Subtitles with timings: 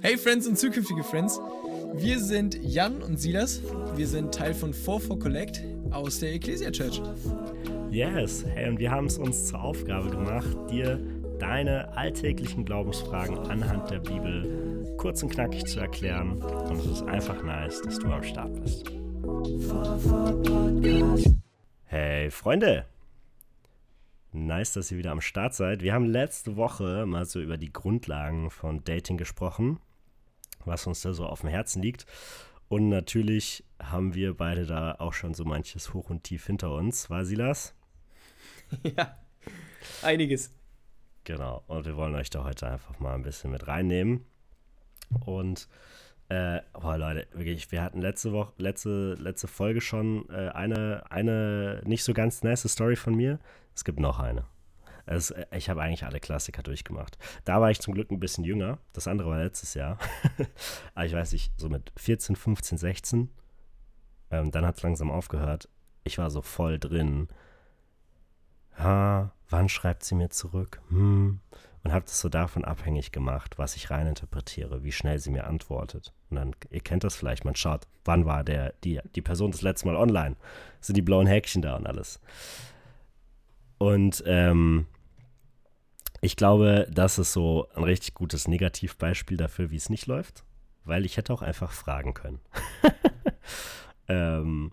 [0.00, 1.40] Hey Friends und zukünftige Friends,
[1.94, 3.60] wir sind Jan und Silas.
[3.96, 7.02] Wir sind Teil von 44 Collect aus der Ecclesia Church.
[7.90, 11.00] Yes, hey, und wir haben es uns zur Aufgabe gemacht, dir
[11.40, 16.40] deine alltäglichen Glaubensfragen anhand der Bibel kurz und knackig zu erklären.
[16.40, 18.92] Und es ist einfach nice, dass du am Start bist.
[21.86, 22.84] Hey Freunde,
[24.32, 25.82] nice, dass ihr wieder am Start seid.
[25.82, 29.80] Wir haben letzte Woche mal so über die Grundlagen von Dating gesprochen,
[30.64, 32.06] was uns da so auf dem Herzen liegt.
[32.68, 37.08] Und natürlich haben wir beide da auch schon so manches hoch und tief hinter uns.
[37.08, 37.74] War Silas?
[38.82, 39.16] ja,
[40.02, 40.52] einiges.
[41.24, 44.24] Genau, und wir wollen euch da heute einfach mal ein bisschen mit reinnehmen.
[45.24, 45.68] Und
[46.28, 51.82] äh, oh Leute, wirklich, wir hatten letzte Woche, letzte, letzte Folge schon äh, eine, eine
[51.84, 53.38] nicht so ganz nice Story von mir.
[53.74, 54.44] Es gibt noch eine.
[55.06, 57.16] Es, äh, ich habe eigentlich alle Klassiker durchgemacht.
[57.44, 58.78] Da war ich zum Glück ein bisschen jünger.
[58.92, 59.98] Das andere war letztes Jahr.
[60.94, 63.30] Aber ich weiß nicht, so mit 14, 15, 16.
[64.30, 65.70] Ähm, dann hat es langsam aufgehört.
[66.04, 67.28] Ich war so voll drin.
[68.78, 70.82] Ha, wann schreibt sie mir zurück?
[70.90, 71.40] Hm.
[71.88, 76.12] Und habe das so davon abhängig gemacht, was ich reininterpretiere, wie schnell sie mir antwortet.
[76.28, 79.62] Und dann, ihr kennt das vielleicht, man schaut, wann war der, die, die Person das
[79.62, 80.36] letzte Mal online?
[80.82, 82.20] Sind die blauen Häkchen da und alles?
[83.78, 84.84] Und ähm,
[86.20, 90.44] ich glaube, das ist so ein richtig gutes Negativbeispiel dafür, wie es nicht läuft,
[90.84, 92.40] weil ich hätte auch einfach fragen können.
[94.08, 94.72] ähm,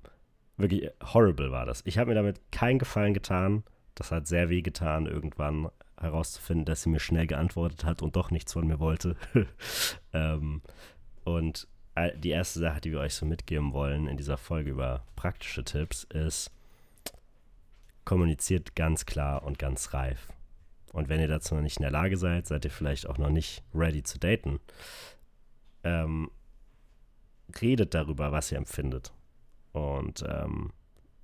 [0.58, 1.82] wirklich horrible war das.
[1.86, 3.64] Ich habe mir damit keinen Gefallen getan.
[3.94, 5.70] Das hat sehr weh getan, irgendwann
[6.06, 9.16] herauszufinden, dass sie mir schnell geantwortet hat und doch nichts von mir wollte.
[10.14, 10.62] ähm,
[11.24, 11.68] und
[12.18, 16.04] die erste Sache, die wir euch so mitgeben wollen in dieser Folge über praktische Tipps,
[16.06, 16.52] ist,
[18.04, 20.28] kommuniziert ganz klar und ganz reif.
[20.92, 23.30] Und wenn ihr dazu noch nicht in der Lage seid, seid ihr vielleicht auch noch
[23.30, 24.60] nicht ready zu daten.
[25.84, 26.32] Ähm,
[27.62, 29.14] redet darüber, was ihr empfindet.
[29.74, 30.72] Und ähm,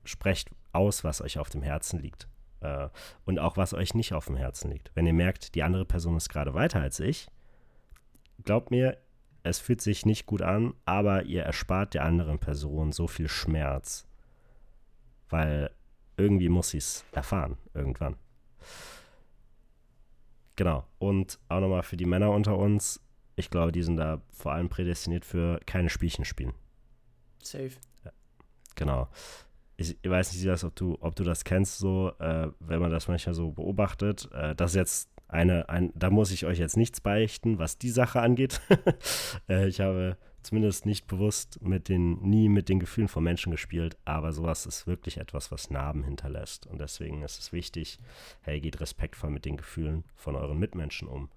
[0.03, 2.27] sprecht aus, was euch auf dem Herzen liegt.
[2.61, 2.89] Äh,
[3.25, 4.91] und auch, was euch nicht auf dem Herzen liegt.
[4.95, 7.27] Wenn ihr merkt, die andere Person ist gerade weiter als ich,
[8.43, 8.97] glaubt mir,
[9.43, 14.07] es fühlt sich nicht gut an, aber ihr erspart der anderen Person so viel Schmerz.
[15.29, 15.71] Weil
[16.17, 18.15] irgendwie muss sie es erfahren, irgendwann.
[20.55, 20.85] Genau.
[20.99, 23.01] Und auch nochmal für die Männer unter uns,
[23.35, 26.53] ich glaube, die sind da vor allem prädestiniert für keine Spielchen spielen.
[27.41, 27.71] Safe.
[28.75, 29.09] Genau.
[29.81, 33.07] Ich, ich, weiß nicht, ob du, ob du das kennst, so, äh, wenn man das
[33.07, 34.29] manchmal so beobachtet.
[34.33, 37.89] Äh, das ist jetzt eine, ein, da muss ich euch jetzt nichts beichten, was die
[37.89, 38.61] Sache angeht.
[39.49, 43.97] äh, ich habe zumindest nicht bewusst mit den, nie mit den Gefühlen von Menschen gespielt,
[44.05, 46.67] aber sowas ist wirklich etwas, was Narben hinterlässt.
[46.67, 47.97] Und deswegen ist es wichtig,
[48.41, 51.29] hey, geht respektvoll mit den Gefühlen von euren Mitmenschen um.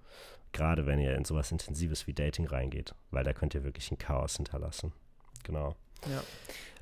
[0.51, 3.97] Gerade wenn ihr in sowas Intensives wie Dating reingeht, weil da könnt ihr wirklich ein
[3.97, 4.93] Chaos hinterlassen.
[5.43, 5.75] Genau.
[6.09, 6.23] Ja.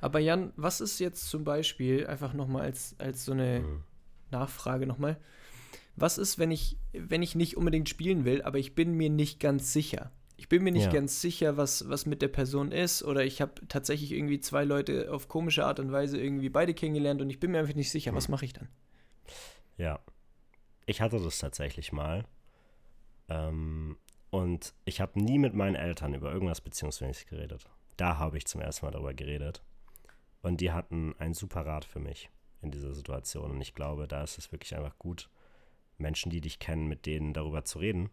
[0.00, 3.82] Aber Jan, was ist jetzt zum Beispiel, einfach nochmal als, als so eine mhm.
[4.30, 5.16] Nachfrage nochmal,
[5.96, 9.40] was ist, wenn ich, wenn ich nicht unbedingt spielen will, aber ich bin mir nicht
[9.40, 10.10] ganz sicher?
[10.36, 10.92] Ich bin mir nicht ja.
[10.92, 13.02] ganz sicher, was, was mit der Person ist.
[13.02, 17.22] Oder ich habe tatsächlich irgendwie zwei Leute auf komische Art und Weise irgendwie beide kennengelernt
[17.22, 18.16] und ich bin mir einfach nicht sicher, hm.
[18.16, 18.68] was mache ich dann?
[19.78, 20.00] Ja.
[20.86, 22.24] Ich hatte das tatsächlich mal.
[23.28, 23.96] Ähm,
[24.30, 27.64] und ich habe nie mit meinen Eltern über irgendwas beziehungsweise geredet.
[27.96, 29.62] Da habe ich zum ersten Mal darüber geredet.
[30.42, 33.50] Und die hatten einen super Rat für mich in dieser Situation.
[33.50, 35.30] Und ich glaube, da ist es wirklich einfach gut,
[35.96, 38.10] Menschen, die dich kennen, mit denen darüber zu reden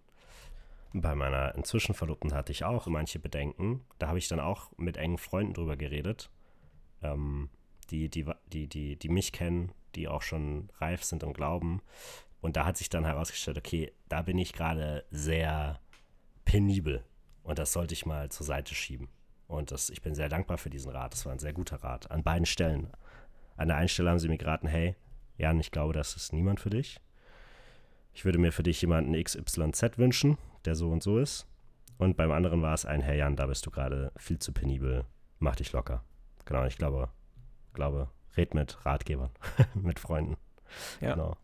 [0.94, 3.81] bei meiner inzwischen Verlobten hatte ich auch manche Bedenken.
[3.97, 6.30] Da habe ich dann auch mit engen Freunden drüber geredet,
[7.02, 7.50] ähm,
[7.90, 11.81] die, die, die, die, die mich kennen, die auch schon reif sind und glauben.
[12.42, 15.80] Und da hat sich dann herausgestellt, okay, da bin ich gerade sehr
[16.44, 17.03] penibel
[17.44, 19.09] und das sollte ich mal zur Seite schieben.
[19.51, 21.13] Und das, ich bin sehr dankbar für diesen Rat.
[21.13, 22.09] Das war ein sehr guter Rat.
[22.09, 22.91] An beiden Stellen.
[23.57, 24.95] An der einen Stelle haben sie mir geraten, hey,
[25.38, 27.00] Jan, ich glaube, das ist niemand für dich.
[28.13, 31.48] Ich würde mir für dich jemanden XYZ wünschen der so und so ist.
[31.98, 35.06] Und beim anderen war es ein, hey Jan, da bist du gerade viel zu penibel,
[35.39, 36.04] mach dich locker.
[36.45, 37.09] Genau, ich glaube,
[37.74, 39.30] glaube, red mit Ratgebern,
[39.75, 40.38] mit Freunden.
[41.00, 41.13] Ja.
[41.13, 41.38] Genau.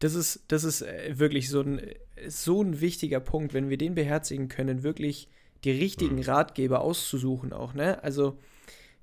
[0.00, 1.80] Das ist, das ist äh, wirklich so ein,
[2.26, 5.28] so ein wichtiger Punkt, wenn wir den beherzigen können, wirklich
[5.64, 6.22] die richtigen mhm.
[6.22, 8.02] Ratgeber auszusuchen auch, ne?
[8.02, 8.38] Also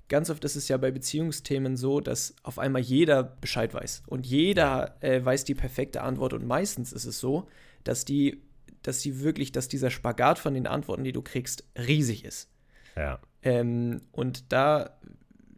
[0.08, 4.26] ganz oft ist es ja bei Beziehungsthemen so, dass auf einmal jeder Bescheid weiß und
[4.26, 7.48] jeder äh, weiß die perfekte Antwort und meistens ist es so,
[7.84, 8.42] dass die
[8.82, 12.48] dass sie wirklich, dass dieser Spagat von den Antworten, die du kriegst, riesig ist.
[12.96, 13.20] Ja.
[13.42, 14.98] Ähm, und da,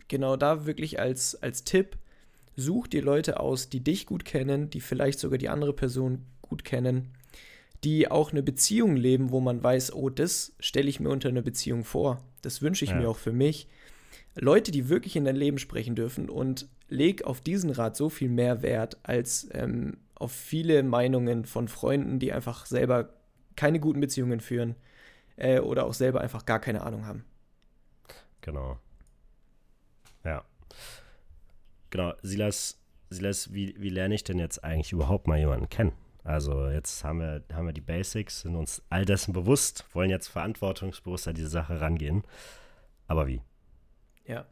[0.09, 1.97] genau da wirklich als, als Tipp,
[2.57, 6.65] such dir Leute aus, die dich gut kennen, die vielleicht sogar die andere Person gut
[6.65, 7.13] kennen,
[7.85, 11.43] die auch eine Beziehung leben, wo man weiß, oh, das stelle ich mir unter einer
[11.43, 12.23] Beziehung vor.
[12.43, 12.97] Das wünsche ich ja.
[12.97, 13.69] mir auch für mich.
[14.35, 18.29] Leute, die wirklich in dein Leben sprechen dürfen und leg auf diesen Rat so viel
[18.29, 23.11] mehr Wert als ähm, auf viele Meinungen von Freunden, die einfach selber
[23.57, 24.75] keine guten Beziehungen führen
[25.37, 27.25] äh, oder auch selber einfach gar keine Ahnung haben.
[28.41, 28.79] Genau.
[30.25, 30.45] Ja.
[31.91, 35.93] Genau, Silas, Silas, wie, wie lerne ich denn jetzt eigentlich überhaupt mal jemanden kennen?
[36.25, 40.29] Also jetzt haben wir, haben wir die Basics, sind uns all dessen bewusst, wollen jetzt
[40.29, 42.23] verantwortungsbewusst an diese Sache rangehen.
[43.07, 43.43] Aber wie?
[44.27, 44.47] Ja.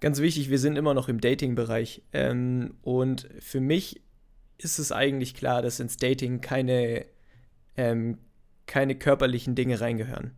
[0.00, 2.02] Ganz wichtig, wir sind immer noch im Dating-Bereich.
[2.12, 4.02] Ähm, und für mich
[4.58, 7.06] ist es eigentlich klar, dass ins Dating keine,
[7.76, 8.18] ähm,
[8.66, 10.32] keine körperlichen Dinge reingehören.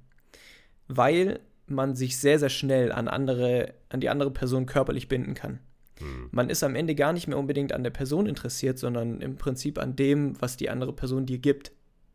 [0.87, 5.59] Weil man sich sehr, sehr schnell an andere, an die andere Person körperlich binden kann.
[6.01, 6.29] Hm.
[6.31, 9.79] Man ist am Ende gar nicht mehr unbedingt an der Person interessiert, sondern im Prinzip
[9.79, 11.73] an dem, was die andere Person dir gibt,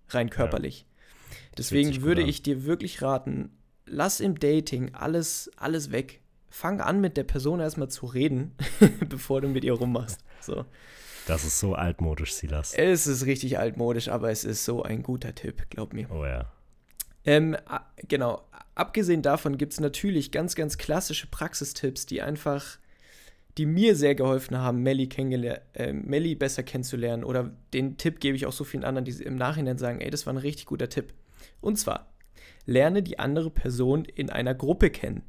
[0.10, 0.82] rein körperlich.
[0.82, 1.36] Ja.
[1.58, 3.50] Deswegen würde ich dir wirklich raten,
[3.86, 6.22] lass im Dating alles, alles weg.
[6.50, 8.54] Fang an, mit der Person erstmal zu reden,
[9.10, 10.24] bevor du mit ihr rummachst.
[10.42, 10.66] So.
[11.28, 12.74] Das ist so altmodisch, Silas.
[12.76, 16.10] Es ist richtig altmodisch, aber es ist so ein guter Tipp, glaub mir.
[16.12, 16.52] Oh ja.
[17.26, 17.58] Ähm,
[18.08, 18.48] genau.
[18.76, 22.78] Abgesehen davon gibt es natürlich ganz, ganz klassische Praxistipps, die einfach,
[23.58, 25.08] die mir sehr geholfen haben, Melly,
[25.74, 27.24] äh, Melly besser kennenzulernen.
[27.24, 30.26] Oder den Tipp gebe ich auch so vielen anderen, die im Nachhinein sagen, ey, das
[30.26, 31.14] war ein richtig guter Tipp.
[31.62, 32.12] Und zwar,
[32.66, 35.24] lerne die andere Person in einer Gruppe kennen.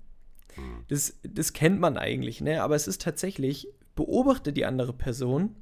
[0.54, 0.84] Hm.
[0.88, 2.62] Das, das kennt man eigentlich, ne?
[2.62, 5.54] Aber es ist tatsächlich, beobachte die andere Person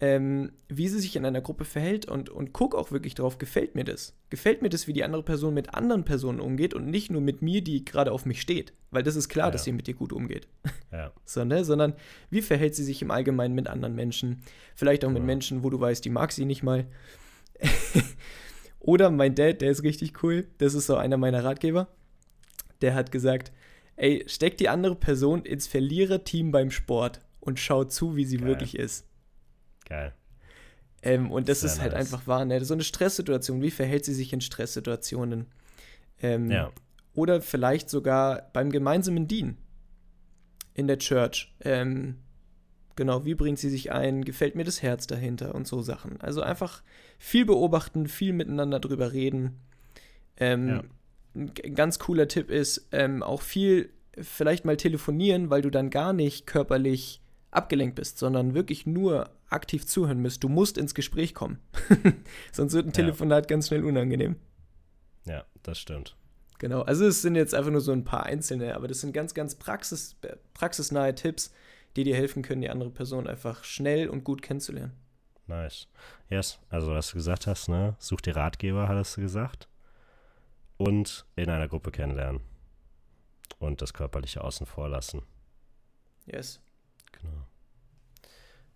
[0.00, 3.74] ähm, wie sie sich in einer Gruppe verhält und, und guck auch wirklich drauf, gefällt
[3.74, 4.16] mir das?
[4.30, 7.42] Gefällt mir das, wie die andere Person mit anderen Personen umgeht und nicht nur mit
[7.42, 8.72] mir, die gerade auf mich steht?
[8.90, 9.50] Weil das ist klar, ja.
[9.50, 10.48] dass sie mit dir gut umgeht.
[10.90, 11.12] Ja.
[11.26, 11.64] so, ne?
[11.64, 11.94] Sondern
[12.30, 14.42] wie verhält sie sich im Allgemeinen mit anderen Menschen?
[14.74, 15.26] Vielleicht auch mit ja.
[15.26, 16.86] Menschen, wo du weißt, die mag sie nicht mal.
[18.80, 21.88] Oder mein Dad, der ist richtig cool, das ist so einer meiner Ratgeber.
[22.80, 23.52] Der hat gesagt,
[23.96, 28.48] ey, steck die andere Person ins Verliererteam beim Sport und schau zu, wie sie Geil.
[28.48, 29.06] wirklich ist.
[29.86, 30.14] Geil.
[31.02, 32.00] Ähm, und das Sehr ist halt nice.
[32.00, 32.44] einfach wahr.
[32.44, 32.64] Ne?
[32.64, 35.46] So eine Stresssituation, wie verhält sie sich in Stresssituationen?
[36.20, 36.70] Ähm, ja.
[37.14, 39.56] Oder vielleicht sogar beim gemeinsamen Dienen
[40.74, 41.54] in der Church.
[41.60, 42.16] Ähm,
[42.96, 44.24] genau, wie bringt sie sich ein?
[44.24, 46.20] Gefällt mir das Herz dahinter und so Sachen.
[46.20, 46.82] Also einfach
[47.18, 49.58] viel beobachten, viel miteinander drüber reden.
[50.36, 50.82] Ähm, ja.
[51.34, 56.12] Ein ganz cooler Tipp ist ähm, auch viel vielleicht mal telefonieren, weil du dann gar
[56.12, 60.42] nicht körperlich abgelenkt bist, sondern wirklich nur aktiv zuhören müsst.
[60.42, 61.60] Du musst ins Gespräch kommen.
[62.52, 63.48] Sonst wird ein Telefonat ja.
[63.48, 64.36] ganz schnell unangenehm.
[65.26, 66.16] Ja, das stimmt.
[66.58, 69.32] Genau, also es sind jetzt einfach nur so ein paar einzelne, aber das sind ganz,
[69.32, 70.16] ganz praxis,
[70.52, 71.52] praxisnahe Tipps,
[71.96, 74.92] die dir helfen können, die andere Person einfach schnell und gut kennenzulernen.
[75.46, 75.88] Nice.
[76.28, 77.96] Yes, also was du gesagt hast, ne?
[77.98, 79.68] Such dir Ratgeber, hattest du gesagt.
[80.76, 82.40] Und in einer Gruppe kennenlernen.
[83.58, 85.22] Und das Körperliche außen vor lassen.
[86.26, 86.60] Yes.
[87.12, 87.46] Genau.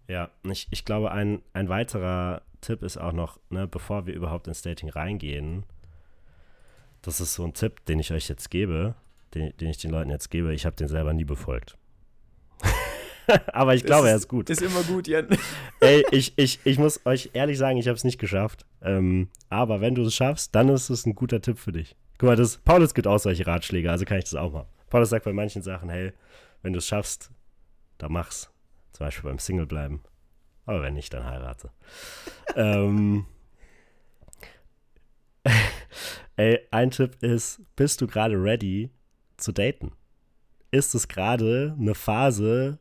[0.09, 4.49] Ja, ich, ich glaube, ein, ein weiterer Tipp ist auch noch, ne, bevor wir überhaupt
[4.49, 5.65] ins Dating reingehen,
[7.03, 8.95] das ist so ein Tipp, den ich euch jetzt gebe,
[9.35, 10.55] den, den ich den Leuten jetzt gebe.
[10.55, 11.77] Ich habe den selber nie befolgt.
[13.53, 14.51] Aber ich glaube, ist, er ist gut.
[14.51, 15.29] Ist immer gut, Jan.
[15.81, 18.67] Ey, ich, ich, ich muss euch ehrlich sagen, ich habe es nicht geschafft.
[18.83, 21.97] Ähm, aber wenn du es schaffst, dann ist es ein guter Tipp für dich.
[22.19, 24.69] Guck mal, das, Paulus gibt auch solche Ratschläge, also kann ich das auch machen.
[24.91, 26.13] Paulus sagt bei manchen Sachen, hey,
[26.63, 27.31] wenn du es schaffst,
[27.99, 28.51] dann mach's.
[28.95, 30.03] Zum Beispiel beim Single bleiben.
[30.67, 31.71] Aber wenn nicht, dann heirate.
[32.55, 33.27] ähm,
[36.37, 38.91] ey, ein Tipp ist, bist du gerade ready
[39.37, 39.93] zu daten?
[40.71, 42.79] Ist es gerade eine Phase,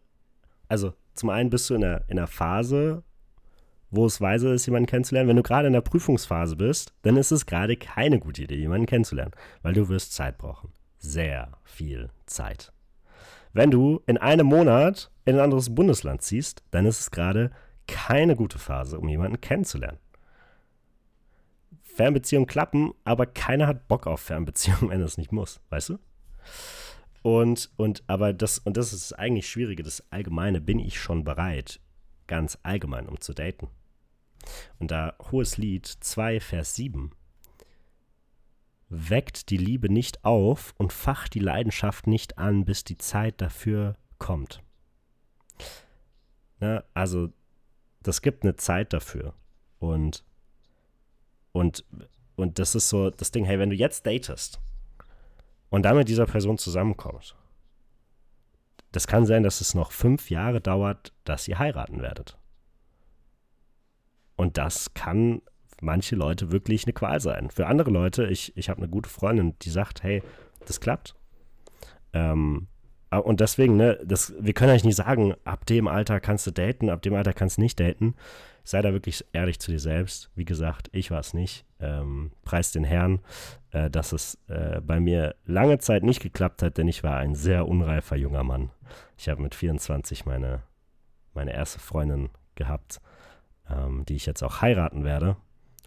[0.70, 3.04] also zum einen bist du in einer, in einer Phase,
[3.90, 5.30] wo es weise ist, jemanden kennenzulernen.
[5.30, 8.86] Wenn du gerade in der Prüfungsphase bist, dann ist es gerade keine gute Idee, jemanden
[8.86, 10.72] kennenzulernen, weil du wirst Zeit brauchen.
[11.00, 12.72] Sehr viel Zeit.
[13.52, 17.52] Wenn du in einem Monat in ein anderes Bundesland ziehst, dann ist es gerade
[17.88, 20.00] keine gute Phase, um jemanden kennenzulernen.
[21.84, 26.00] Fernbeziehungen klappen, aber keiner hat Bock auf Fernbeziehungen, wenn es nicht muss, weißt du?
[27.22, 31.80] Und, und, aber das, und das ist eigentlich Schwierige, das Allgemeine, bin ich schon bereit,
[32.28, 33.70] ganz allgemein, um zu daten.
[34.80, 37.12] Und da Hohes Lied 2, Vers 7
[38.90, 43.96] weckt die Liebe nicht auf und facht die Leidenschaft nicht an, bis die Zeit dafür
[44.20, 44.62] kommt.
[46.60, 46.84] Ne?
[46.94, 47.30] Also,
[48.02, 49.34] das gibt eine Zeit dafür.
[49.80, 50.24] Und,
[51.52, 51.86] und,
[52.36, 54.62] und das ist so das Ding, hey, wenn du jetzt datest
[55.70, 57.36] und dann mit dieser Person zusammenkommst,
[58.92, 62.38] das kann sein, dass es noch fünf Jahre dauert, dass ihr heiraten werdet.
[64.36, 65.42] Und das kann
[65.82, 67.50] manche Leute wirklich eine Qual sein.
[67.50, 70.24] Für andere Leute, ich, ich habe eine gute Freundin, die sagt, hey,
[70.66, 71.16] das klappt.
[72.14, 72.68] Ähm,
[73.18, 76.90] und deswegen, ne, das, wir können eigentlich nicht sagen, ab dem Alter kannst du daten,
[76.90, 78.16] ab dem Alter kannst du nicht daten.
[78.66, 80.32] Sei da wirklich ehrlich zu dir selbst.
[80.36, 81.66] Wie gesagt, ich war es nicht.
[81.82, 83.20] Ähm, preis den Herrn,
[83.72, 87.36] äh, dass es äh, bei mir lange Zeit nicht geklappt hat, denn ich war ein
[87.36, 88.72] sehr unreifer junger Mann.
[89.18, 90.64] Ich habe mit 24 meine,
[91.34, 93.02] meine erste Freundin gehabt,
[93.70, 95.36] ähm, die ich jetzt auch heiraten werde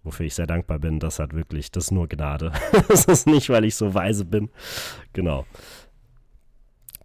[0.07, 1.01] wofür ich sehr dankbar bin.
[1.01, 2.53] Das hat wirklich, das ist nur Gnade.
[2.89, 4.49] das ist nicht, weil ich so weise bin.
[5.13, 5.45] Genau.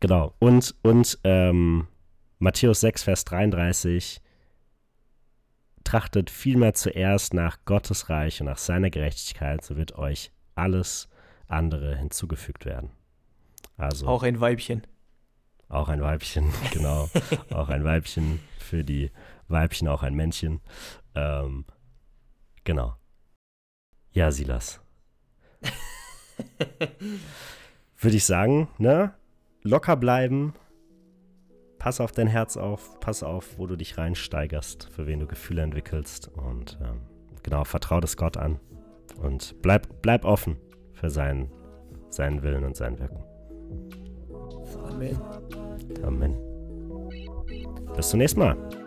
[0.01, 0.33] Genau.
[0.39, 1.87] Und, und ähm,
[2.39, 4.19] Matthäus 6, Vers 33
[5.83, 11.07] trachtet vielmehr zuerst nach Gottes Reich und nach seiner Gerechtigkeit, so wird euch alles
[11.47, 12.91] andere hinzugefügt werden.
[13.77, 14.85] Also auch ein Weibchen.
[15.69, 17.09] Auch ein Weibchen, genau.
[17.51, 19.11] auch ein Weibchen für die
[19.47, 20.61] Weibchen, auch ein Männchen.
[21.13, 21.65] Ähm,
[22.63, 22.95] genau.
[24.11, 24.81] Ja, Silas.
[27.97, 29.13] Würde ich sagen, ne?
[29.63, 30.53] Locker bleiben.
[31.79, 35.63] Pass auf dein Herz auf, pass auf, wo du dich reinsteigerst, für wen du Gefühle
[35.63, 36.29] entwickelst.
[36.29, 37.01] Und ähm,
[37.41, 38.59] genau, vertrau das Gott an.
[39.21, 40.57] Und bleib, bleib offen
[40.93, 41.51] für seinen,
[42.09, 43.23] seinen Willen und sein Wirken.
[44.87, 45.19] Amen.
[46.03, 46.37] Amen.
[47.95, 48.80] Bis zum nächsten Mal.